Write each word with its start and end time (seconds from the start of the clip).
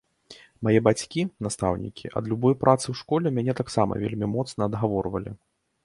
Мае 0.67 0.79
бацькі, 0.87 1.25
настаўнікі, 1.49 2.11
ад 2.21 2.31
любой 2.33 2.57
працы 2.65 2.83
ў 2.89 2.95
школе 3.05 3.27
мяне 3.39 3.53
таксама 3.63 3.93
вельмі 4.05 4.35
моцна 4.37 4.61
адгаворвалі. 4.73 5.31